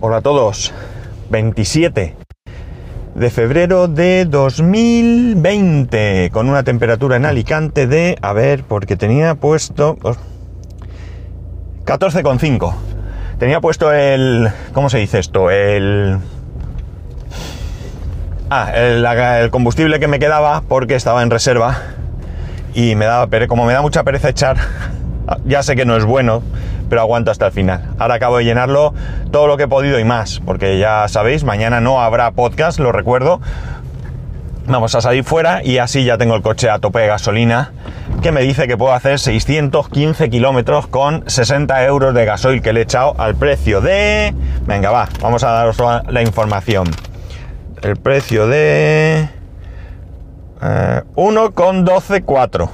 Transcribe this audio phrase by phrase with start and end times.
[0.00, 0.72] Hola a todos.
[1.30, 2.16] 27
[3.14, 9.98] de febrero de 2020 con una temperatura en Alicante de, a ver, porque tenía puesto
[11.84, 12.74] 14,5.
[13.38, 15.50] Tenía puesto el, ¿cómo se dice esto?
[15.50, 16.18] El
[18.52, 21.82] Ah, el, combustible que me quedaba porque estaba en reserva
[22.74, 24.56] y me daba, como me da mucha pereza echar,
[25.44, 26.42] ya sé que no es bueno,
[26.90, 27.82] pero aguanto hasta el final.
[27.98, 28.92] Ahora acabo de llenarlo
[29.30, 32.92] todo lo que he podido y más, porque ya sabéis, mañana no habrá podcast, lo
[32.92, 33.40] recuerdo.
[34.66, 37.72] Vamos a salir fuera y así ya tengo el coche a tope de gasolina,
[38.22, 42.80] que me dice que puedo hacer 615 kilómetros con 60 euros de gasoil que le
[42.80, 44.34] he echado al precio de...
[44.66, 46.90] Venga, va, vamos a daros la información
[47.82, 49.28] el precio de
[50.62, 52.70] eh, 1,124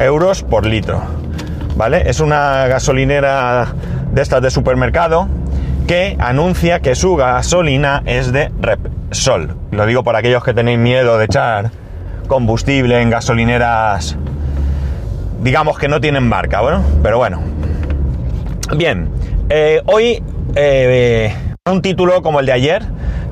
[0.00, 1.27] euros por litro.
[1.78, 2.10] ¿Vale?
[2.10, 3.68] Es una gasolinera
[4.10, 5.28] de estas de supermercado
[5.86, 9.54] que anuncia que su gasolina es de Repsol.
[9.70, 11.70] Lo digo por aquellos que tenéis miedo de echar
[12.26, 14.16] combustible en gasolineras,
[15.40, 17.40] digamos que no tienen marca, bueno, pero bueno.
[18.76, 19.08] Bien,
[19.48, 20.20] eh, hoy
[20.56, 21.32] eh,
[21.64, 22.82] un título como el de ayer,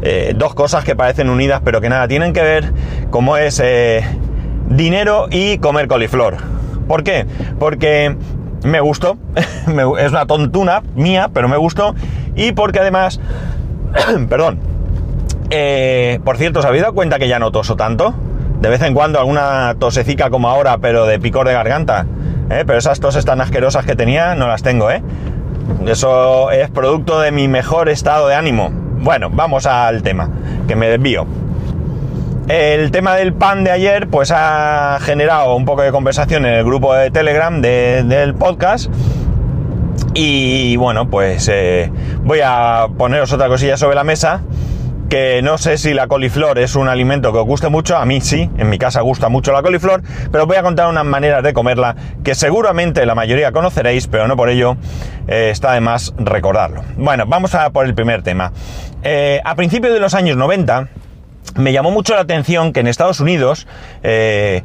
[0.02, 2.72] eh, dos cosas que parecen unidas pero que nada tienen que ver,
[3.10, 3.60] como es
[4.68, 6.55] dinero y comer coliflor.
[6.86, 7.26] ¿Por qué?
[7.58, 8.16] Porque
[8.64, 9.18] me gustó,
[9.98, 11.94] es una tontuna mía, pero me gustó,
[12.34, 13.20] y porque además,
[14.28, 14.60] perdón,
[15.50, 18.14] eh, por cierto, ¿os habéis dado cuenta que ya no toso tanto?
[18.60, 22.06] De vez en cuando alguna tosecica como ahora, pero de picor de garganta.
[22.48, 25.02] Pero esas toses tan asquerosas que tenía no las tengo, ¿eh?
[25.86, 28.70] Eso es producto de mi mejor estado de ánimo.
[28.70, 30.30] Bueno, vamos al tema,
[30.66, 31.26] que me desvío.
[32.48, 36.64] El tema del pan de ayer, pues ha generado un poco de conversación en el
[36.64, 38.88] grupo de Telegram del podcast.
[40.14, 41.90] Y bueno, pues eh,
[42.22, 44.42] voy a poneros otra cosilla sobre la mesa
[45.08, 48.20] que no sé si la coliflor es un alimento que os guste mucho, a mí
[48.20, 50.02] sí, en mi casa gusta mucho la coliflor,
[50.32, 54.26] pero os voy a contar unas maneras de comerla que seguramente la mayoría conoceréis, pero
[54.26, 54.76] no por ello
[55.28, 56.82] eh, está de más recordarlo.
[56.96, 58.52] Bueno, vamos a por el primer tema.
[59.02, 60.88] Eh, a principios de los años 90
[61.54, 63.66] me llamó mucho la atención que en Estados Unidos
[64.02, 64.62] eh,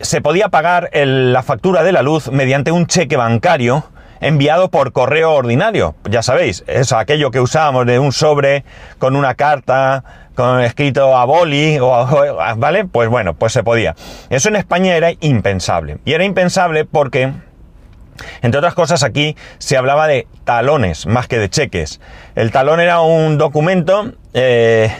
[0.00, 3.84] se podía pagar la factura de la luz mediante un cheque bancario
[4.20, 5.94] enviado por correo ordinario.
[6.08, 8.64] Ya sabéis, es aquello que usábamos de un sobre
[8.98, 10.04] con una carta,
[10.34, 12.84] con escrito a boli, o, ¿vale?
[12.84, 13.94] Pues bueno, pues se podía.
[14.30, 15.98] Eso en España era impensable.
[16.04, 17.32] Y era impensable porque,
[18.42, 22.00] entre otras cosas, aquí se hablaba de talones más que de cheques.
[22.34, 24.90] El talón era un documento eh,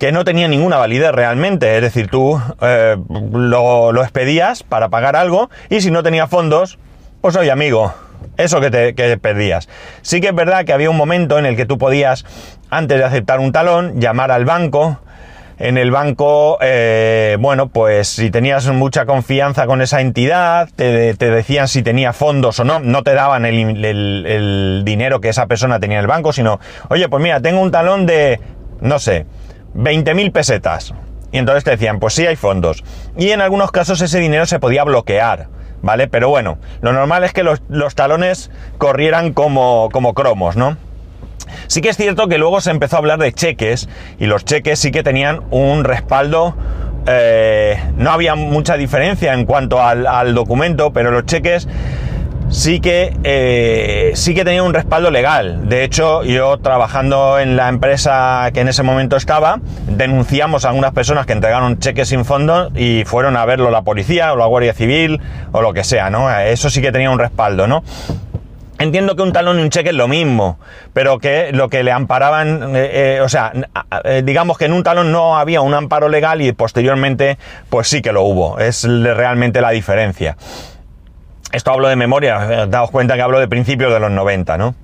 [0.00, 1.76] que no tenía ninguna validez realmente.
[1.76, 6.78] Es decir, tú eh, lo, lo expedías para pagar algo y si no tenía fondos,
[7.20, 7.94] pues oye amigo,
[8.38, 9.68] eso que te perdías.
[10.00, 12.24] Sí que es verdad que había un momento en el que tú podías,
[12.70, 14.98] antes de aceptar un talón, llamar al banco.
[15.58, 21.68] En el banco, eh, bueno, pues si tenías mucha confianza con esa entidad, te, decían
[21.68, 25.98] si tenía fondos o no, no te daban el, el dinero que esa persona tenía
[25.98, 28.40] en el banco, sino, oye, pues mira, tengo un talón de,
[28.80, 29.26] no sé,
[29.74, 30.94] 20.000 pesetas.
[31.32, 32.82] Y entonces te decían, pues sí hay fondos.
[33.16, 35.48] Y en algunos casos ese dinero se podía bloquear.
[35.82, 36.08] ¿vale?
[36.08, 37.60] Pero bueno, lo normal es que los,
[37.94, 40.76] talones corrieran como, como cromos, ¿no?
[41.66, 43.88] Sí que es cierto que luego se empezó a hablar de cheques
[44.18, 46.54] y los cheques sí que tenían un respaldo,
[47.06, 51.66] eh, no había mucha diferencia en cuanto al, al documento, pero los cheques
[52.50, 55.68] sí que, eh, sí que tenía un respaldo legal.
[55.68, 60.92] De hecho, yo trabajando en la empresa que en ese momento estaba, denunciamos a algunas
[60.92, 64.74] personas que entregaron cheques sin fondo y fueron a verlo la policía o la Guardia
[64.74, 65.20] Civil
[65.52, 66.30] o lo que sea, ¿no?
[66.38, 67.82] Eso sí que tenía un respaldo, ¿no?
[68.78, 70.58] Entiendo que un talón y un cheque es lo mismo,
[70.94, 73.52] pero que lo que le amparaban, eh, eh, o sea,
[74.22, 77.36] digamos que en un talón no había un amparo legal y posteriormente,
[77.68, 78.58] pues sí que lo hubo.
[78.58, 80.38] Es realmente la diferencia.
[81.52, 84.74] Esto hablo de memoria, eh, daos cuenta que hablo de principios de los 90, ¿no?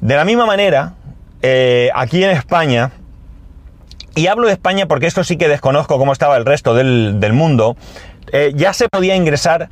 [0.00, 0.94] De la misma manera,
[1.40, 2.90] eh, aquí en España,
[4.14, 7.76] y hablo de España porque esto sí que desconozco cómo estaba el resto del, mundo,
[8.30, 9.70] eh, ya se podía ingresar,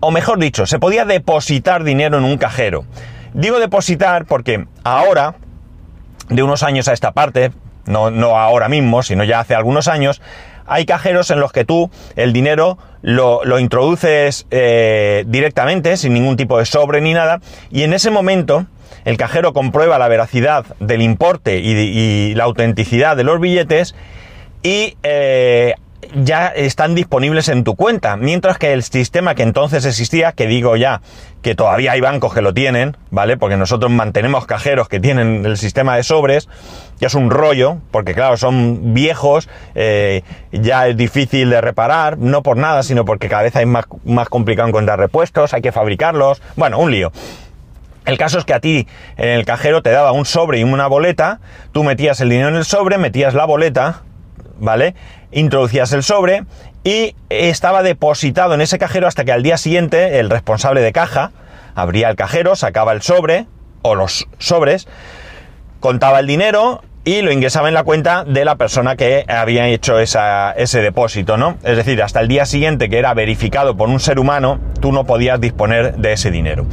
[0.00, 2.84] o mejor dicho, se podía depositar dinero en un cajero.
[3.34, 5.34] Digo depositar porque ahora,
[6.30, 7.52] de unos años a esta parte,
[7.84, 10.22] no, no ahora mismo, sino ya hace algunos años,
[10.70, 16.58] hay cajeros en los que tú el dinero lo, introduces eh, directamente, sin ningún tipo
[16.58, 17.40] de sobre ni nada,
[17.72, 18.66] y en ese momento
[19.04, 23.96] el cajero comprueba la veracidad del importe y, la autenticidad de los billetes
[24.62, 25.74] y eh,
[26.14, 28.16] ya están disponibles en tu cuenta.
[28.16, 31.00] Mientras que el sistema que entonces existía, que digo ya
[31.42, 33.36] que todavía hay bancos que lo tienen, ¿vale?
[33.36, 36.48] Porque nosotros mantenemos cajeros que tienen el sistema de sobres,
[36.98, 40.22] ya es un rollo, porque claro, son viejos, eh,
[40.52, 44.28] ya es difícil de reparar, no por nada, sino porque cada vez hay más, más
[44.28, 47.10] complicado encontrar repuestos, hay que fabricarlos, bueno, un lío.
[48.04, 48.86] El caso es que a ti
[49.16, 51.40] en el cajero te daba un sobre y una boleta,
[51.72, 54.02] tú metías el dinero en el sobre, metías la boleta,
[54.58, 54.94] ¿vale?
[55.32, 56.44] Introducías el sobre
[56.82, 61.32] y estaba depositado en ese cajero hasta que al día siguiente el responsable de caja
[61.74, 63.46] abría el cajero, sacaba el sobre
[63.82, 64.88] o los sobres,
[65.80, 69.98] contaba el dinero y lo ingresaba en la cuenta de la persona que había hecho
[69.98, 71.56] ese depósito, ¿no?
[71.62, 75.04] Es decir, hasta el día siguiente que era verificado por un ser humano, tú no
[75.04, 76.66] podías disponer de ese dinero.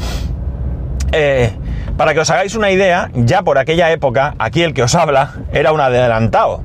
[1.13, 1.51] Eh,
[1.95, 5.35] para que os hagáis una idea, ya por aquella época, aquí el que os habla
[5.53, 6.61] era un adelantado.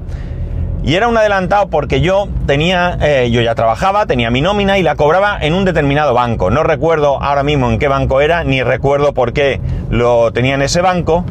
[0.84, 4.82] Y era un adelantado porque yo tenía, eh, yo ya trabajaba, tenía mi nómina y
[4.82, 6.50] la cobraba en un determinado banco.
[6.50, 10.62] No recuerdo ahora mismo en qué banco era, ni recuerdo por qué lo tenía en
[10.62, 11.24] ese banco,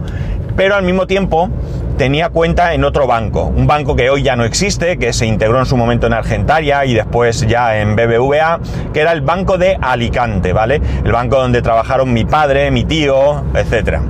[0.56, 1.50] pero al mismo tiempo
[1.98, 5.59] tenía cuenta en otro banco, un banco que hoy ya no existe, que se integró
[5.59, 8.59] en su momento en Argentaria y después ya en BBVA,
[8.94, 10.81] que era el Banco de Alicante, ¿vale?
[11.04, 14.01] El banco donde trabajaron mi padre, mi tío, etcétera.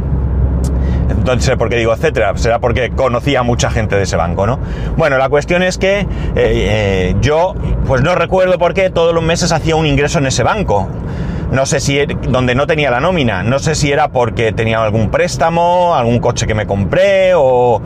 [1.12, 2.34] Entonces, ¿por qué digo etcétera?
[2.36, 4.60] Será porque conocía a mucha gente de ese banco, ¿no?
[4.98, 6.06] Bueno, la cuestión es que eh,
[6.36, 7.54] eh, yo,
[7.86, 10.88] pues no recuerdo por qué todos los meses hacía un ingreso en ese banco
[11.52, 15.12] no sé si, donde no tenía la nómina, no sé si era porque tenía algún
[15.12, 17.82] préstamo, algún coche que me compré o,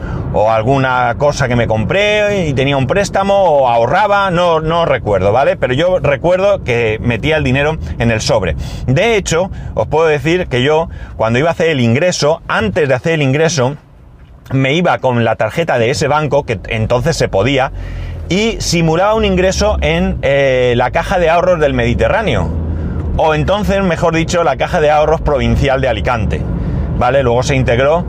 [0.49, 5.57] alguna cosa que me compré y tenía un préstamo o ahorraba, no, no recuerdo, ¿vale?
[5.57, 8.55] Pero yo recuerdo que metía el dinero en el sobre.
[8.85, 12.93] De hecho, os puedo decir que yo, cuando iba a hacer el ingreso, antes de
[12.93, 13.77] hacer el ingreso,
[14.51, 17.71] me iba con la tarjeta de ese banco, que entonces se podía,
[18.29, 22.64] y simulaba un ingreso en eh, la caja de ahorros del Mediterráneo
[23.17, 26.41] o entonces, mejor dicho, la Caja de Ahorros Provincial de Alicante.
[26.97, 27.23] ¿Vale?
[27.23, 28.05] Luego se integró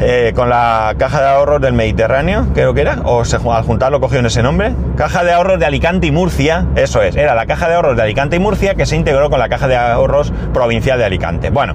[0.00, 4.00] eh, con la Caja de Ahorros del Mediterráneo, creo que era, o se, al juntarlo
[4.00, 4.74] cogieron ese nombre.
[4.96, 8.02] Caja de Ahorros de Alicante y Murcia, eso es, era la Caja de Ahorros de
[8.02, 11.50] Alicante y Murcia que se integró con la Caja de Ahorros Provincial de Alicante.
[11.50, 11.74] Bueno,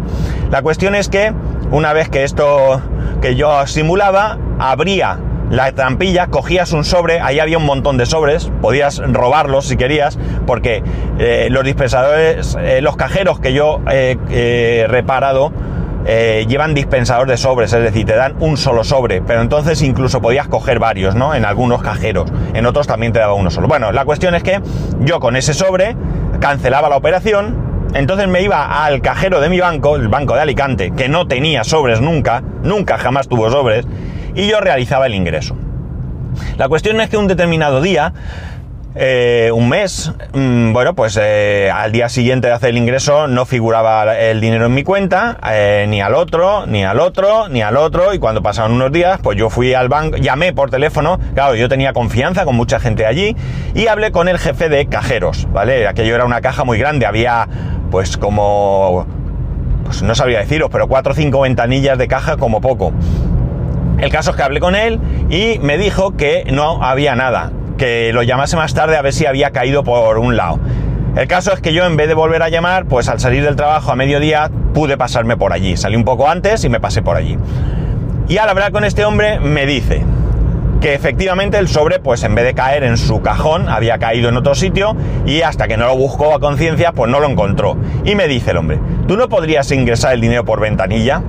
[0.51, 1.33] la cuestión es que
[1.71, 2.81] una vez que esto
[3.21, 5.19] que yo simulaba, abría
[5.49, 10.17] la trampilla, cogías un sobre, ahí había un montón de sobres, podías robarlos si querías,
[10.45, 10.83] porque
[11.19, 15.51] eh, los dispensadores, eh, los cajeros que yo he reparado,
[16.09, 20.21] eh, llevan dispensador de sobres, es decir, te dan un solo sobre, pero entonces incluso
[20.21, 21.35] podías coger varios, ¿no?
[21.35, 23.67] En algunos cajeros, en otros también te daba uno solo.
[23.67, 24.61] Bueno, la cuestión es que
[25.01, 25.97] yo con ese sobre
[26.39, 30.91] cancelaba la operación, entonces me iba al cajero de mi banco, el banco de Alicante,
[30.95, 33.85] que no tenía sobres nunca, nunca jamás tuvo sobres,
[34.37, 35.57] y yo realizaba el ingreso.
[36.57, 38.13] La cuestión es que un determinado día,
[38.95, 43.45] eh, un mes, mm, bueno, pues eh, al día siguiente de hacer el ingreso no
[43.45, 47.77] figuraba el dinero en mi cuenta, eh, ni al otro, ni al otro, ni al
[47.77, 51.55] otro, y cuando pasaron unos días, pues yo fui al banco, llamé por teléfono, claro,
[51.55, 53.35] yo tenía confianza con mucha gente allí,
[53.73, 55.87] y hablé con el jefe de cajeros, ¿vale?
[55.87, 57.47] Aquello era una caja muy grande, había
[57.89, 59.07] pues como,
[59.85, 62.93] pues no sabría deciros, pero cuatro o cinco ventanillas de caja como poco.
[63.99, 64.99] El caso es que hablé con él
[65.29, 69.25] y me dijo que no había nada, que lo llamase más tarde a ver si
[69.25, 70.59] había caído por un lado.
[71.15, 73.55] El caso es que yo en vez de volver a llamar, pues al salir del
[73.55, 75.75] trabajo a mediodía pude pasarme por allí.
[75.75, 77.39] Salí un poco antes y me pasé por allí.
[78.27, 80.03] Y al hablar con este hombre me dice
[80.79, 84.37] que efectivamente el sobre, pues en vez de caer en su cajón, había caído en
[84.37, 84.95] otro sitio
[85.25, 87.75] y hasta que no lo buscó a conciencia, pues no lo encontró.
[88.05, 91.23] Y me dice el hombre, ¿tú no podrías ingresar el dinero por ventanilla?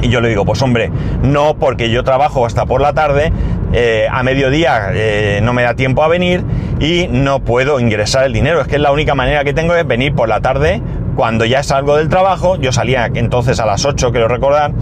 [0.00, 0.90] Y yo le digo, pues hombre,
[1.22, 3.32] no, porque yo trabajo hasta por la tarde,
[3.72, 6.44] eh, a mediodía eh, no me da tiempo a venir
[6.80, 8.60] y no puedo ingresar el dinero.
[8.60, 10.82] Es que es la única manera que tengo es venir por la tarde,
[11.16, 14.72] cuando ya salgo del trabajo, yo salía entonces a las 8, quiero recordar,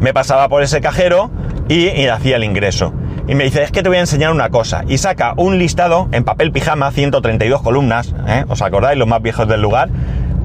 [0.00, 1.30] me pasaba por ese cajero
[1.68, 2.92] y, hacía el ingreso.
[3.26, 4.84] Y me dice, es que te voy a enseñar una cosa.
[4.88, 8.44] Y saca un listado en papel pijama, 132 columnas, ¿eh?
[8.48, 8.98] ¿os acordáis?
[8.98, 9.90] Los más viejos del lugar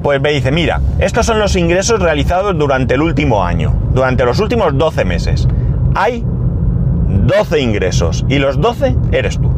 [0.04, 4.38] pues me dice, mira, estos son los ingresos realizados durante el último año, durante los
[4.38, 5.48] últimos 12 meses.
[5.94, 9.50] Hay 12 ingresos y los 12 eres tú.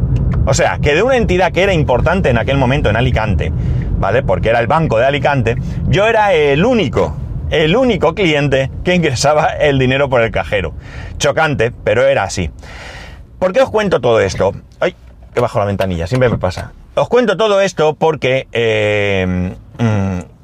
[0.45, 3.51] O sea, que de una entidad que era importante en aquel momento en Alicante,
[3.99, 4.23] ¿vale?
[4.23, 5.57] Porque era el banco de Alicante,
[5.89, 7.13] yo era el único,
[7.49, 10.75] el único cliente que ingresaba el dinero por el cajero.
[11.17, 12.51] Chocante, pero era así.
[13.37, 14.53] ¿Por qué os cuento todo esto?
[14.79, 14.95] Ay,
[15.33, 16.71] que bajo la ventanilla, siempre me pasa.
[16.95, 20.36] Os cuento todo esto porque eh, mm,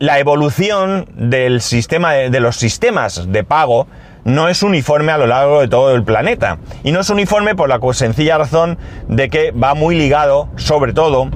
[0.00, 3.86] la evolución del sistema de, los sistemas de pago
[4.24, 6.58] no es uniforme a lo largo de todo el planeta.
[6.82, 8.78] Y no es uniforme por la sencilla razón
[9.08, 11.28] de que va muy ligado, sobre todo,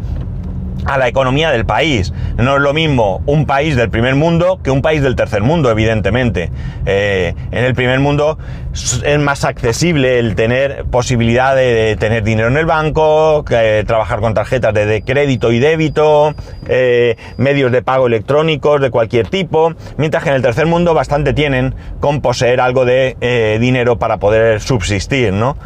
[0.85, 2.13] a la economía del país.
[2.37, 5.71] No es lo mismo un país del primer mundo que un país del tercer mundo,
[5.71, 6.51] evidentemente.
[6.87, 8.39] Eh, en el primer mundo
[8.73, 13.45] es más accesible el tener posibilidad de, tener dinero en el banco,
[13.87, 16.35] trabajar con tarjetas de, crédito y débito,
[16.67, 21.33] eh, medios de pago electrónicos de cualquier tipo, mientras que en el tercer mundo bastante
[21.35, 25.57] tienen con poseer algo de eh, dinero para poder subsistir, ¿no?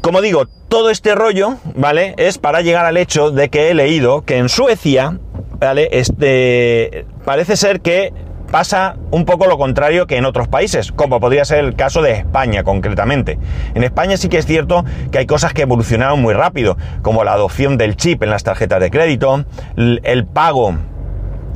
[0.00, 2.14] Como digo, todo este rollo, ¿vale?
[2.16, 5.18] Es para llegar al hecho de que he leído que en Suecia,
[5.58, 5.88] ¿vale?
[5.92, 8.12] Este, parece ser que
[8.50, 12.12] pasa un poco lo contrario que en otros países, como podría ser el caso de
[12.12, 13.38] España concretamente.
[13.74, 17.32] En España sí que es cierto que hay cosas que evolucionaron muy rápido, como la
[17.32, 19.44] adopción del chip en las tarjetas de crédito,
[19.76, 20.76] el pago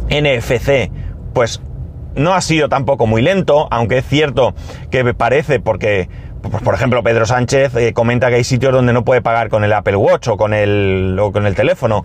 [0.09, 0.91] NFC,
[1.33, 1.61] pues
[2.15, 4.55] no ha sido tampoco muy lento, aunque es cierto
[4.91, 6.09] que parece porque
[6.51, 9.73] por ejemplo, Pedro Sánchez eh, comenta que hay sitios donde no puede pagar con el
[9.73, 12.05] Apple Watch o con el, con el teléfono.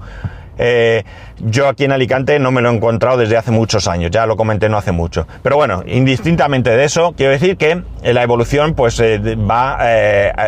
[0.58, 1.04] Eh,
[1.40, 4.36] yo aquí en Alicante no me lo he encontrado desde hace muchos años, ya lo
[4.36, 5.26] comenté no hace mucho.
[5.42, 9.78] Pero bueno, indistintamente de eso, quiero decir que eh, la evolución pues va,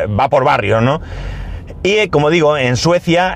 [0.08, 1.02] va por barrios, ¿no?
[1.84, 3.36] Y como digo, en Suecia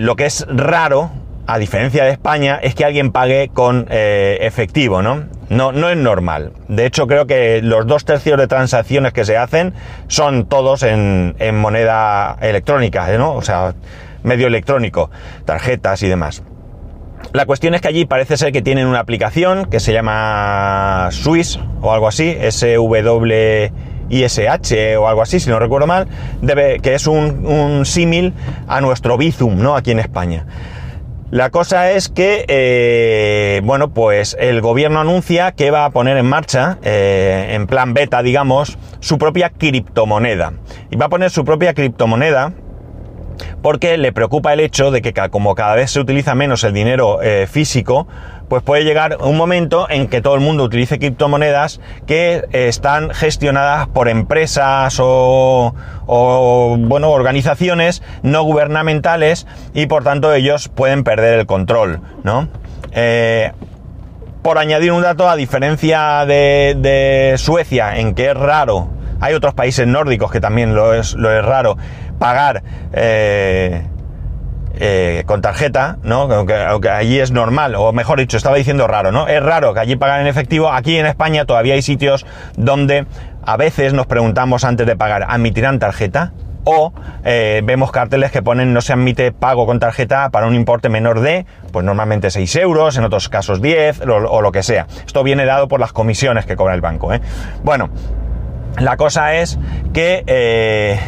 [0.00, 1.10] lo que es raro,
[1.46, 5.37] a diferencia de España, es que alguien pague con efectivo, ¿no?
[5.50, 6.52] No, no es normal.
[6.68, 9.72] De hecho, creo que los dos tercios de transacciones que se hacen
[10.06, 13.34] son todos en, moneda electrónica, ¿no?
[13.34, 13.74] O sea,
[14.22, 15.10] medio electrónico,
[15.44, 16.42] tarjetas y demás.
[17.32, 21.58] La cuestión es que allí parece ser que tienen una aplicación que se llama Swiss
[21.80, 23.76] o algo así, S-W-I-S-H
[24.96, 26.08] o algo así, si no recuerdo mal,
[26.42, 28.34] debe, que es un, un símil
[28.66, 29.76] a nuestro Bizum, ¿no?
[29.76, 30.46] Aquí en España.
[31.30, 36.24] La cosa es que, eh, bueno, pues el gobierno anuncia que va a poner en
[36.24, 40.54] marcha, eh, en plan beta, digamos, su propia criptomoneda.
[40.90, 42.54] Y va a poner su propia criptomoneda
[43.62, 47.22] porque le preocupa el hecho de que como cada vez se utiliza menos el dinero
[47.22, 48.06] eh, físico,
[48.48, 53.88] pues puede llegar un momento en que todo el mundo utilice criptomonedas que están gestionadas
[53.88, 55.74] por empresas o,
[56.78, 62.48] bueno, organizaciones no gubernamentales y por tanto ellos pueden perder el control, ¿no?
[62.92, 63.52] Eh,
[64.42, 68.88] por añadir un dato, a diferencia de, Suecia, en que es raro,
[69.20, 71.76] hay otros países nórdicos que también lo es, lo es raro,
[72.18, 73.82] pagar eh,
[74.80, 76.32] eh, con tarjeta, ¿no?
[76.32, 79.26] Aunque, allí es normal, o mejor dicho, estaba diciendo raro, ¿no?
[79.26, 80.70] Es raro que allí pagan en efectivo.
[80.70, 83.06] Aquí en España todavía hay sitios donde
[83.44, 86.32] a veces nos preguntamos antes de pagar, ¿admitirán tarjeta?
[86.62, 86.92] O
[87.24, 91.20] eh, vemos carteles que ponen no se admite pago con tarjeta para un importe menor
[91.20, 94.86] de, pues normalmente 6 euros, en otros casos 10 o, lo que sea.
[95.04, 97.12] Esto viene dado por las comisiones que cobra el banco.
[97.12, 97.20] ¿eh?
[97.64, 97.88] Bueno,
[98.80, 99.58] la cosa es
[99.92, 100.98] que eh,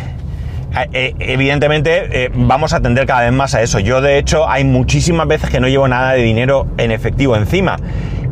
[0.93, 3.79] eh, evidentemente eh, vamos a atender cada vez más a eso.
[3.79, 7.77] Yo de hecho hay muchísimas veces que no llevo nada de dinero en efectivo encima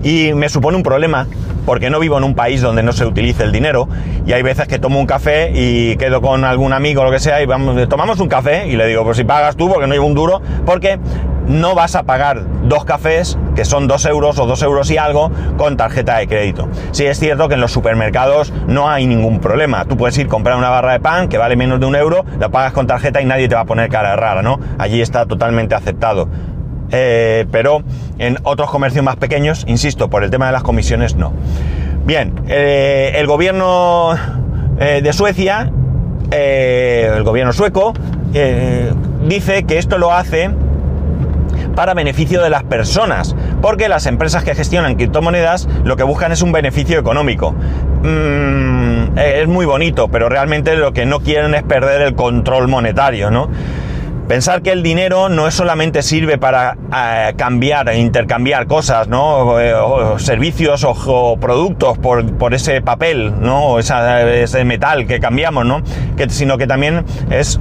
[0.03, 1.27] y me supone un problema
[1.67, 3.89] porque no vivo en un país donde no se utilice el dinero
[4.27, 7.21] y hay veces que tomo un café y quedo con algún amigo o lo que
[7.21, 9.93] sea y vamos, tomamos un café y le digo, pues si pagas tú porque no
[9.93, 10.99] llevo un duro, porque
[11.49, 15.31] no vas a pagar dos cafés, que son dos euros o dos euros y algo,
[15.57, 16.69] con tarjeta de crédito.
[16.93, 19.87] Sí es cierto que en los supermercados no hay ningún problema.
[19.87, 22.25] Tú puedes ir a comprar una barra de pan que vale menos de un euro,
[22.39, 24.61] la pagas con tarjeta y nadie te va a poner cara rara, ¿no?
[24.79, 26.29] Allí está totalmente aceptado.
[26.91, 27.83] Eh, pero
[28.19, 31.33] en otros comercios más pequeños, insisto, por el tema de las comisiones, no.
[32.05, 34.15] Bien, eh, el gobierno
[34.81, 35.71] eh, de Suecia,
[36.31, 37.95] el gobierno sueco,
[39.27, 40.51] dice que esto lo hace
[41.75, 46.43] para beneficio de las personas, porque las empresas que gestionan criptomonedas lo que buscan es
[46.43, 47.55] un beneficio económico.
[48.03, 53.31] Mm, es muy bonito, pero realmente lo que no quieren es perder el control monetario,
[53.31, 53.49] ¿no?
[54.29, 59.59] Pensar que el dinero no es solamente sirve para eh, cambiar e intercambiar cosas, ¿no?
[59.59, 63.65] Eh, o, servicios o, productos por, ese papel, ¿no?
[63.65, 65.83] O ese metal que cambiamos, ¿no?
[66.29, 67.59] Sino que también es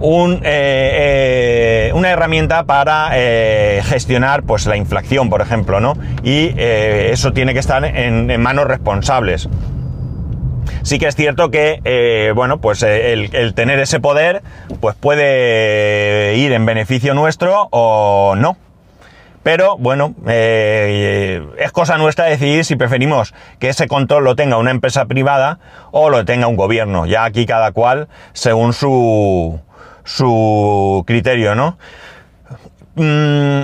[0.00, 5.94] un, eh, eh, una herramienta para eh, gestionar pues, la inflación, por ejemplo, ¿no?
[6.22, 9.48] Y eso tiene que estar en, manos responsables.
[10.82, 14.42] Sí que es cierto que, bueno, pues el, el, tener ese poder,
[14.80, 18.56] pues puede ir en beneficio nuestro o no.
[19.46, 25.04] Pero bueno, es cosa nuestra decidir si preferimos que ese control lo tenga una empresa
[25.04, 25.60] privada
[25.92, 27.06] o lo tenga un gobierno.
[27.06, 29.60] Ya aquí cada cual según su,
[30.02, 31.78] su criterio, ¿no?
[32.96, 33.62] Mm,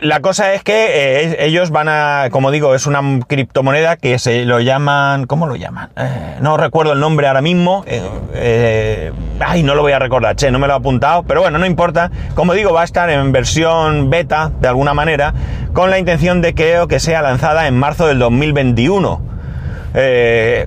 [0.00, 0.86] la cosa es que
[1.22, 5.56] eh, ellos van a, como digo, es una criptomoneda que se lo llaman, ¿cómo lo
[5.56, 5.90] llaman?
[5.96, 7.84] Eh, no recuerdo el nombre ahora mismo.
[7.86, 11.58] Eh, ay, no lo voy a recordar, che, no me lo he apuntado, pero bueno,
[11.58, 12.10] no importa.
[12.34, 15.34] Como digo, va a estar en versión beta, de alguna manera,
[15.72, 19.20] con la intención de que, que sea lanzada en marzo del 2021.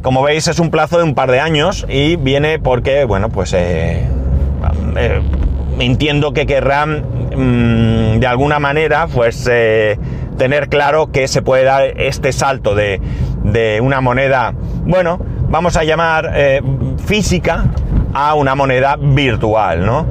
[0.03, 3.55] como veis, es un plazo de un par de años y viene porque, bueno, pues
[5.79, 7.03] entiendo que querrán
[7.35, 9.97] mm, de alguna manera pues eh,
[10.37, 12.99] tener claro que se puede dar este salto de,
[13.81, 14.53] una moneda,
[14.85, 16.61] bueno, vamos a llamar eh,
[17.05, 17.65] física
[18.13, 20.05] a una moneda virtual, ¿no?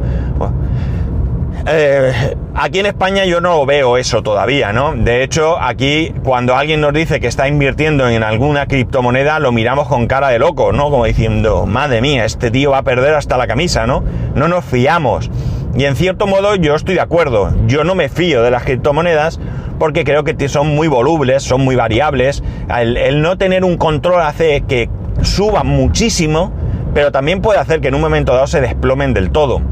[1.64, 2.12] Eh,
[2.54, 4.94] aquí en España yo no veo eso todavía, ¿no?
[4.96, 9.86] De hecho, aquí cuando alguien nos dice que está invirtiendo en alguna criptomoneda, lo miramos
[9.86, 10.90] con cara de loco, ¿no?
[10.90, 14.02] Como diciendo, madre mía, este tío va a perder hasta la camisa, ¿no?
[14.34, 15.30] No nos fiamos.
[15.74, 17.54] Y en cierto modo yo estoy de acuerdo.
[17.66, 19.38] Yo no me fío de las criptomonedas
[19.78, 22.42] porque creo que son muy volubles, son muy variables.
[22.76, 24.90] El, no tener un control hace que
[25.22, 26.52] suban muchísimo,
[26.92, 29.62] pero también puede hacer que en un momento dado se desplomen del todo.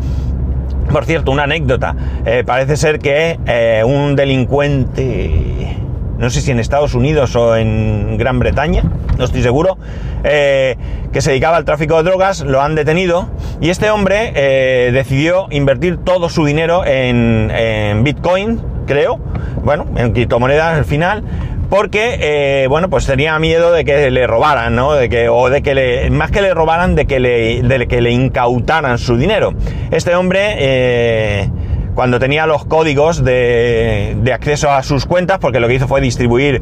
[0.92, 1.94] Por cierto, una anécdota.
[2.26, 5.76] Eh, parece ser que eh, un delincuente,
[6.18, 8.82] no sé si en Estados Unidos o en Gran Bretaña,
[9.16, 9.78] no estoy seguro,
[10.24, 10.76] eh,
[11.12, 13.28] que se dedicaba al tráfico de drogas, lo han detenido
[13.60, 14.32] y este hombre
[14.92, 19.20] decidió invertir todo su dinero en, Bitcoin, creo,
[19.62, 21.22] bueno, en criptomonedas al final,
[21.68, 24.94] porque, eh, bueno, pues tenía miedo de que le robaran, ¿no?
[24.94, 28.00] De que, o de que le, más que le robaran, de que le, de que
[28.00, 29.54] le incautaran su dinero.
[29.92, 31.48] Este hombre,
[31.94, 36.60] cuando tenía los códigos de acceso a sus cuentas, porque lo que hizo fue distribuir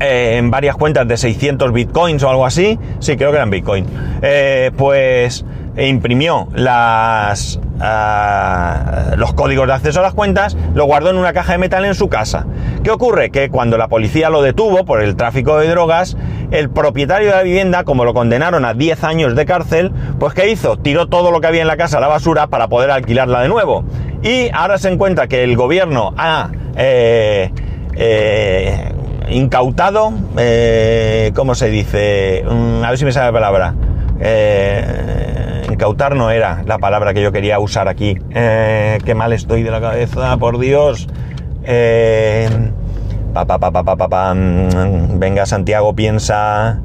[0.00, 3.86] eh, en varias cuentas de 600 bitcoins o algo así, sí, creo que eran bitcoin,
[4.22, 5.44] eh, pues
[5.76, 11.52] imprimió las, ah, los códigos de acceso a las cuentas, lo guardó en una caja
[11.52, 12.46] de metal en su casa.
[12.82, 13.30] ¿Qué ocurre?
[13.30, 16.16] Que cuando la policía lo detuvo por el tráfico de drogas,
[16.50, 20.50] el propietario de la vivienda, como lo condenaron a 10 años de cárcel, pues ¿qué
[20.50, 20.76] hizo?
[20.76, 23.48] Tiró todo lo que había en la casa a la basura para poder alquilarla de
[23.48, 23.84] nuevo.
[24.22, 26.50] Y ahora se encuentra que el gobierno ha...
[26.76, 27.50] Eh,
[29.30, 32.44] incautado, eh, ¿cómo se dice?
[32.44, 33.74] Mm, a ver si me sale la palabra.
[34.20, 38.18] Eh, incautar no era la palabra que yo quería usar aquí.
[38.30, 41.08] Eh, qué mal estoy de la cabeza, por Dios.
[43.32, 46.80] Pa, pa, pa, venga, Santiago, piensa.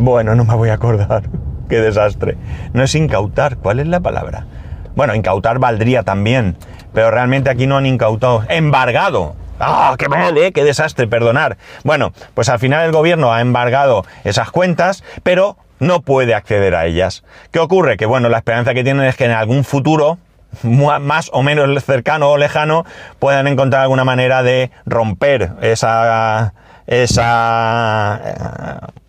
[0.00, 1.24] bueno, no me voy a acordar.
[1.68, 2.36] qué desastre.
[2.72, 4.46] No es incautar, ¿cuál es la palabra?
[4.94, 6.56] Bueno, incautar valdría también,
[6.94, 8.44] pero realmente aquí no han incautado.
[8.48, 9.34] Embargado.
[9.58, 10.52] ¡Ah, qué mal, eh!
[10.52, 11.06] ¡Qué desastre!
[11.06, 11.56] Perdonar.
[11.84, 16.86] Bueno, pues al final el gobierno ha embargado esas cuentas, pero no puede acceder a
[16.86, 17.24] ellas.
[17.50, 17.96] ¿Qué ocurre?
[17.96, 20.18] Que bueno, la esperanza que tienen es que en algún futuro,
[20.62, 22.84] más o menos cercano o lejano,
[23.18, 26.54] puedan encontrar alguna manera de romper esa,
[26.86, 28.20] esa,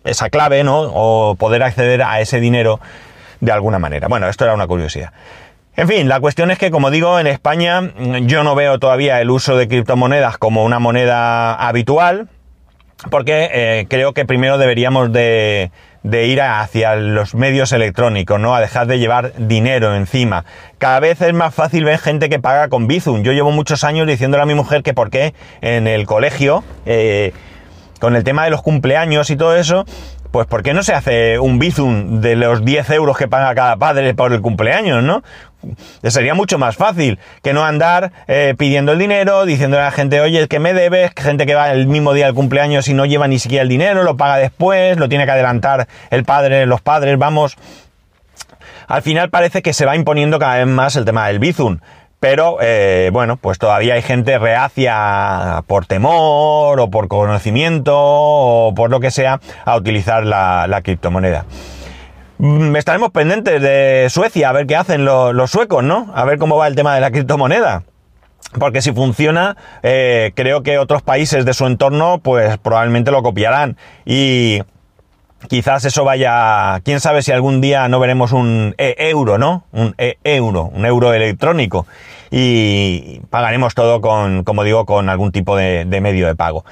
[0.04, 0.80] esa clave, ¿no?
[0.80, 2.80] O poder acceder a ese dinero
[3.40, 4.08] de alguna manera.
[4.08, 5.12] Bueno, esto era una curiosidad.
[5.78, 9.20] En fin, la cuestión es que, como digo, en España mm, yo no veo todavía
[9.20, 12.28] el uso de criptomonedas como una moneda habitual,
[13.12, 15.70] porque eh, creo que primero deberíamos de,
[16.02, 18.56] ir hacia los medios electrónicos, ¿no?
[18.56, 20.44] A dejar de llevar dinero encima.
[20.78, 23.22] Cada vez es más fácil ver gente que paga con Bizum.
[23.22, 27.32] Yo llevo muchos años diciéndole a mi mujer que por qué en el colegio, eh,
[28.00, 29.84] con el tema de los cumpleaños y todo eso,
[30.30, 33.76] pues ¿por qué no se hace un bizum de los 10 euros que paga cada
[33.76, 35.22] padre por el cumpleaños, no?
[36.04, 40.20] Sería mucho más fácil que no andar eh, pidiendo el dinero, diciendo a la gente,
[40.20, 43.26] oye, que me debes, gente que va el mismo día del cumpleaños y no lleva
[43.26, 47.18] ni siquiera el dinero, lo paga después, lo tiene que adelantar el padre, los padres,
[47.18, 47.56] vamos.
[48.86, 51.78] Al final parece que se va imponiendo cada vez más el tema del bizum.
[52.20, 58.90] Pero eh, bueno, pues todavía hay gente reacia por temor o por conocimiento o por
[58.90, 61.44] lo que sea a utilizar la, criptomoneda.
[62.38, 66.10] Mm, estaremos pendientes de Suecia a ver qué hacen los, suecos, ¿no?
[66.14, 67.84] A ver cómo va el tema de la criptomoneda.
[68.58, 73.76] Porque si funciona, eh, creo que otros países de su entorno, pues probablemente lo copiarán.
[74.06, 74.62] Y
[75.46, 79.64] quizás eso vaya, quién sabe si algún día no veremos un e-euro, ¿no?
[79.72, 81.86] Un e-euro, un euro electrónico
[82.30, 86.64] y pagaremos todo con, como digo, con algún tipo de, medio de pago.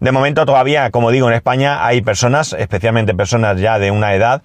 [0.00, 4.42] De momento todavía, como digo, en España hay personas, especialmente personas ya de una edad,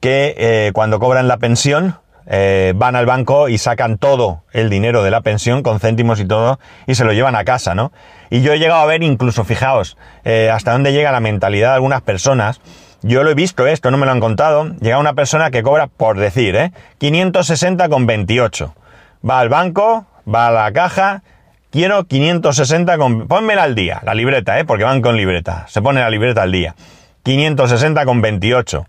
[0.00, 1.96] que eh, cuando cobran la pensión
[2.28, 6.24] eh, van al banco y sacan todo el dinero de la pensión con céntimos y
[6.24, 7.92] todo y se lo llevan a casa, ¿no?
[8.30, 11.74] Y yo he llegado a ver incluso, fijaos, eh, hasta dónde llega la mentalidad de
[11.76, 12.60] algunas personas
[13.06, 14.74] yo lo he visto esto, no me lo han contado.
[14.80, 16.72] Llega una persona que cobra, por decir, ¿eh?
[16.98, 18.74] 560 con 28.
[19.28, 21.22] Va al banco, va a la caja,
[21.70, 23.28] quiero 560 con...
[23.28, 24.64] Pónmela al día, la libreta, ¿eh?
[24.64, 25.66] Porque van con libreta.
[25.68, 26.74] Se pone la libreta al día.
[27.22, 28.86] 560 con 28.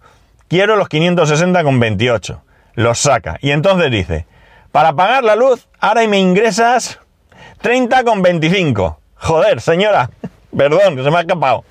[0.47, 2.41] Quiero los 560 con 28.
[2.73, 3.37] Los saca.
[3.41, 4.25] Y entonces dice,
[4.71, 6.99] para pagar la luz, ahora me ingresas
[7.61, 8.99] 30 con 25.
[9.15, 10.09] Joder, señora.
[10.57, 11.63] Perdón, que se me ha escapado.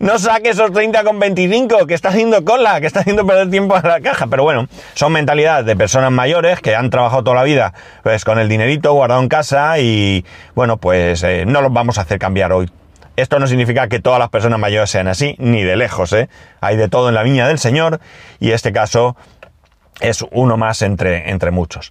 [0.00, 3.76] No saque esos 30 con 25 que está haciendo cola, que está haciendo perder tiempo
[3.76, 4.26] a la caja.
[4.28, 8.38] Pero bueno, son mentalidades de personas mayores que han trabajado toda la vida pues con
[8.38, 12.50] el dinerito guardado en casa y bueno, pues eh, no los vamos a hacer cambiar
[12.54, 12.70] hoy.
[13.16, 16.30] Esto no significa que todas las personas mayores sean así, ni de lejos, ¿eh?
[16.62, 18.00] Hay de todo en la viña del Señor
[18.38, 19.16] y este caso
[20.00, 21.90] es uno más entre, entre muchos.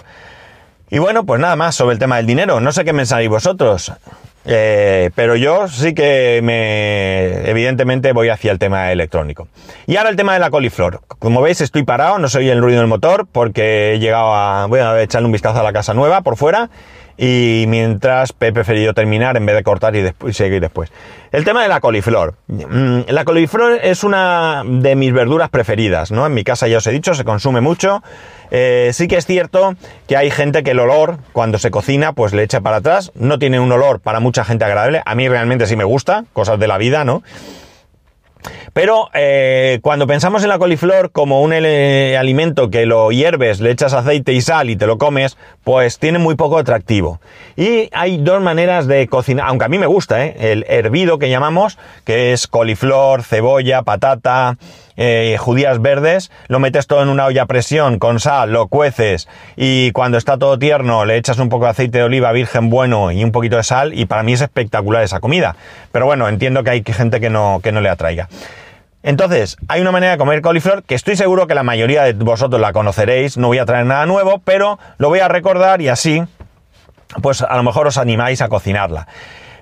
[0.89, 2.59] Y bueno, pues nada más sobre el tema del dinero.
[2.59, 3.93] No sé qué pensáis vosotros.
[4.51, 9.47] Eh, pero yo sí que me, evidentemente voy hacia el tema electrónico.
[9.85, 11.01] Y ahora el tema de la coliflor.
[11.07, 14.65] Como veis estoy parado, no se oye el ruido del motor porque he llegado a,
[14.65, 16.71] voy a echarle un vistazo a la casa nueva por fuera
[17.21, 20.89] y mientras he preferido terminar en vez de cortar y, después, seguir después.
[21.33, 22.35] El tema de la coliflor.
[22.47, 26.25] Mm, la coliflor es una de mis verduras preferidas, ¿no?
[26.25, 28.01] En mi casa ya os he dicho, se consume mucho.
[28.51, 29.75] Eh, sí que es cierto
[30.07, 33.11] que hay gente que el olor, cuando se cocina, pues le echa para atrás.
[33.15, 35.01] No tiene un olor para mucha gente agradable.
[35.05, 37.21] A mí realmente sí me gusta, cosas de la vida, ¿no?
[38.73, 43.93] Pero eh, cuando pensamos en la coliflor como un alimento que lo hierves, le echas
[43.93, 47.19] aceite y sal y te lo comes, pues tiene muy poco atractivo.
[47.55, 50.35] Y hay dos maneras de cocinar, aunque a mí me gusta, ¿eh?
[50.39, 54.57] el hervido que llamamos, que es coliflor, cebolla, patata,
[55.01, 59.29] eh, judías verdes, lo metes todo en una olla a presión con sal, lo cueces
[59.55, 63.09] y cuando está todo tierno le echas un poco de aceite de oliva virgen bueno
[63.09, 65.55] y un poquito de sal y para mí es espectacular esa comida.
[65.93, 68.27] Pero bueno, entiendo que hay gente que no, que no le atraiga.
[69.01, 72.59] Entonces, hay una manera de comer coliflor que estoy seguro que la mayoría de vosotros
[72.59, 76.21] la conoceréis, no voy a traer nada nuevo, pero lo voy a recordar y así,
[77.21, 79.07] pues a lo mejor os animáis a cocinarla.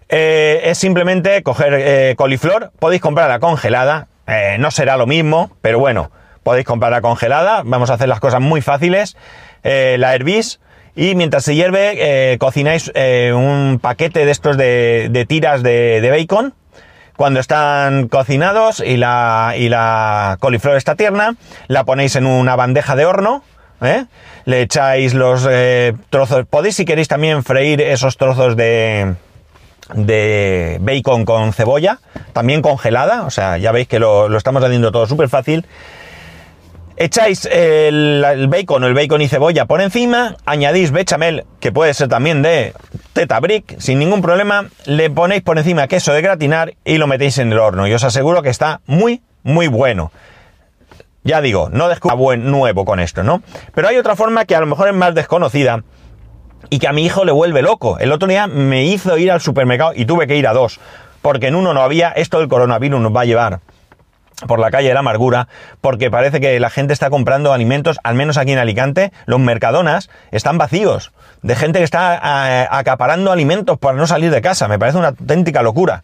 [0.10, 5.80] Eh, es simplemente coger eh, coliflor, podéis comprarla congelada, eh, no será lo mismo, pero
[5.80, 6.12] bueno,
[6.44, 7.62] podéis comprarla congelada.
[7.66, 9.16] Vamos a hacer las cosas muy fáciles.
[9.63, 10.60] Eh, la hervís
[10.96, 11.94] y mientras se hierve,
[12.34, 12.92] eh, cocináis
[13.34, 16.54] un paquete de estos de, tiras de, bacon.
[17.16, 21.36] Cuando están cocinados y la, y la coliflor está tierna,
[21.68, 23.44] la ponéis en una bandeja de horno.
[24.46, 25.48] Le echáis los
[26.10, 26.46] trozos.
[26.48, 29.16] Podéis, si queréis, también freír esos trozos de,
[29.93, 32.00] de bacon con cebolla,
[32.34, 35.65] también congelada, o sea, ya veis que lo, estamos haciendo todo súper fácil.
[37.00, 42.08] Echáis el, bacon o el bacon y cebolla por encima, añadís bechamel, que puede ser
[42.08, 42.73] también de
[43.13, 47.38] teta brick, sin ningún problema, le ponéis por encima queso de gratinar y lo metéis
[47.38, 47.88] en el horno.
[47.88, 50.12] Y os aseguro que está muy, muy bueno.
[51.23, 53.43] Ya digo, no descubra buen nuevo con esto, ¿no?
[53.76, 55.84] Pero hay otra forma que a lo mejor es más desconocida,
[56.70, 57.98] y que a mi hijo le vuelve loco.
[58.00, 60.80] El otro día me hizo ir al supermercado y tuve que ir a dos,
[61.22, 63.60] porque en uno no había, esto del coronavirus nos va a llevar
[64.46, 65.48] por la calle de la amargura,
[65.82, 70.12] porque parece que la gente está comprando alimentos, al menos aquí en Alicante, los mercadonas
[70.32, 74.78] están vacíos, de gente que está eh, acaparando alimentos para no salir de casa, me
[74.78, 76.04] parece una auténtica locura.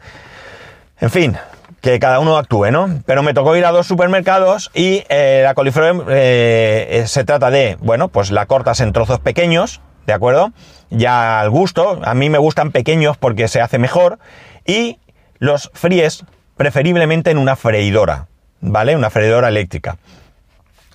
[1.00, 1.38] En fin,
[1.82, 3.02] que cada uno actúe, ¿no?
[3.06, 7.78] Pero me tocó ir a dos supermercados y eh, la coliflor eh, se trata de,
[7.82, 10.52] bueno, pues la cortas en trozos pequeños, ¿de acuerdo?
[10.90, 14.20] Ya al gusto, a mí me gustan pequeños porque se hace mejor
[14.66, 15.00] y
[15.40, 16.26] los fríes
[16.58, 18.28] preferiblemente en una freidora,
[18.62, 18.96] ¿vale?
[18.96, 19.98] Una freidora eléctrica.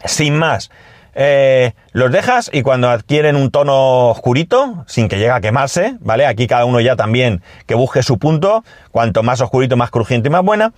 [0.04, 0.70] Sin más,
[1.14, 6.26] eh, los dejas y cuando adquieren un tono oscurito, sin que llegue a quemarse, ¿vale?
[6.26, 10.30] Aquí cada uno ya también que busque su punto, cuanto más oscurito, más crujiente y
[10.30, 10.72] más buena,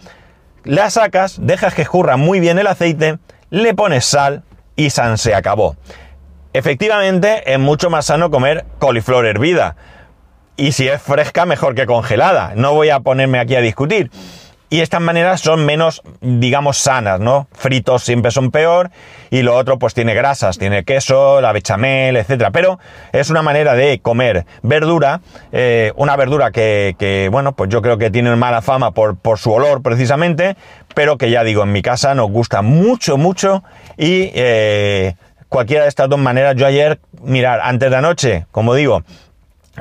[0.65, 3.19] la sacas, dejas que escurra muy bien el aceite,
[3.51, 4.43] le pones sal
[4.77, 5.77] y san se acabó.
[6.53, 9.77] Efectivamente, es mucho más sano comer coliflor hervida.
[10.57, 12.53] Y si es fresca, mejor que congelada.
[12.57, 14.11] No voy a ponerme aquí a discutir.
[14.73, 17.49] Y estas maneras son menos, digamos, sanas, ¿no?
[17.51, 18.93] Fritos siempre son peor
[19.29, 22.53] y lo otro pues tiene grasas, tiene queso, la bechamel, etcétera.
[22.53, 22.79] Pero
[23.11, 28.13] es una manera de comer verdura, eh, una verdura que, bueno, pues yo creo que
[28.13, 30.57] tiene mala fama por, su olor precisamente,
[30.95, 33.65] pero que ya digo, en mi casa nos gusta mucho, mucho
[33.97, 35.17] y eh,
[35.51, 36.57] cualquiera de estas dos maneras.
[36.57, 39.03] Yo ayer, mirar, antes de anoche, como digo,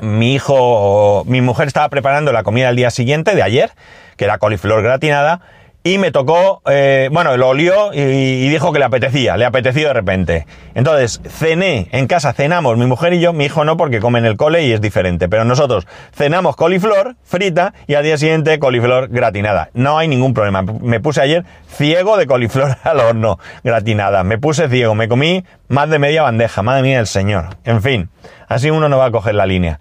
[0.02, 3.72] mi hijo, mi mujer estaba preparando la comida del día siguiente, de ayer,
[4.18, 5.40] que era coliflor gratinada,
[5.82, 9.94] y me tocó, eh, bueno, lo olió y, dijo que le apetecía, le apeteció de
[9.94, 10.46] repente.
[10.76, 14.26] Entonces, cené, en casa cenamos, mi mujer y yo, mi hijo no porque come en
[14.26, 19.08] el cole y es diferente, pero nosotros cenamos coliflor frita y al día siguiente coliflor
[19.08, 19.70] gratinada.
[19.74, 20.64] No hay ningún problema.
[20.64, 24.26] Me puse ayer ciego de coliflor al horno gratinada.
[24.26, 27.58] Me puse ciego, me comí más de media bandeja, madre mía del señor.
[27.64, 28.10] En fin,
[28.50, 29.80] así uno no va a coger la línea.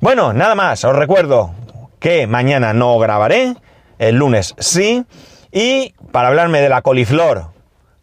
[0.00, 1.50] Bueno, nada más, os recuerdo
[1.98, 3.56] que mañana no grabaré,
[3.98, 5.04] el lunes sí,
[5.52, 7.46] y para hablarme de la coliflor,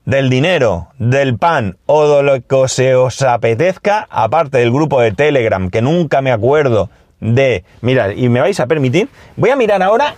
[0.05, 5.11] del dinero, del pan o de lo que se os apetezca, aparte del grupo de
[5.11, 7.63] Telegram, que nunca me acuerdo de...
[7.81, 10.15] Mirad, y me vais a permitir, voy a mirar ahora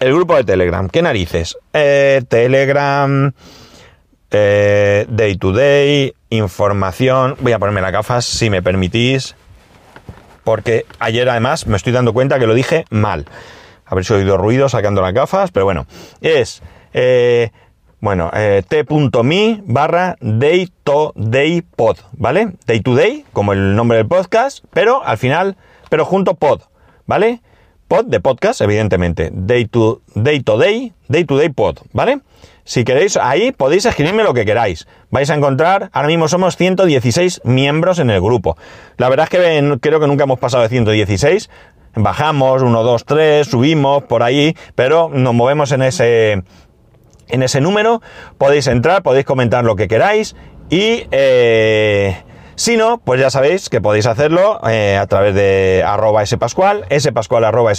[0.00, 0.88] el grupo de Telegram.
[0.88, 1.56] ¿Qué narices?
[1.72, 3.32] Eh, Telegram,
[4.30, 7.36] eh, Day to Day, información.
[7.40, 9.34] Voy a ponerme las gafas si me permitís.
[10.44, 13.24] Porque ayer además me estoy dando cuenta que lo dije mal.
[13.86, 15.86] Habréis oído ruido sacando las gafas, pero bueno.
[16.20, 17.50] Es, eh,
[18.00, 22.52] bueno, eh, t.me barra day to day pod, ¿vale?
[22.66, 25.56] Day to day, como el nombre del podcast, pero al final,
[25.88, 26.60] pero junto pod,
[27.06, 27.40] ¿vale?
[27.88, 29.30] Pod de podcast, evidentemente.
[29.32, 32.20] Day to day, to day, day to day pod, ¿vale?
[32.64, 34.86] Si queréis, ahí podéis escribirme lo que queráis.
[35.10, 38.56] Vais a encontrar, ahora mismo somos 116 miembros en el grupo.
[38.96, 41.50] La verdad es que creo que nunca hemos pasado de 116.
[41.96, 46.42] Bajamos, 1, 2, 3, subimos por ahí, pero nos movemos en ese,
[47.28, 48.00] en ese número.
[48.38, 50.36] Podéis entrar, podéis comentar lo que queráis
[50.70, 51.06] y...
[51.10, 52.16] Eh,
[52.56, 57.42] si no, pues ya sabéis que podéis hacerlo eh, a través de arroba spascual, spascual
[57.42, 57.72] arroba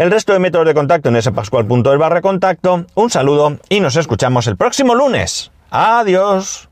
[0.00, 2.86] el resto de métodos de contacto en spascual.es barra contacto.
[2.94, 5.52] Un saludo y nos escuchamos el próximo lunes.
[5.70, 6.69] Adiós.